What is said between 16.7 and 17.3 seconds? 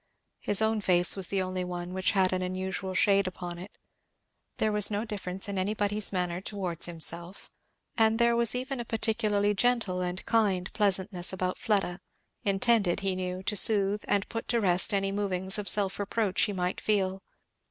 feel.